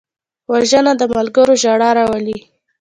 وژنه 0.51 0.93
د 0.99 1.01
ملګرو 1.15 1.53
ژړا 1.61 1.89
راولي 1.97 2.39